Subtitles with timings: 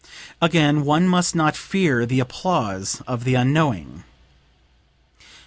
[0.41, 4.03] Again, one must not fear the applause of the unknowing."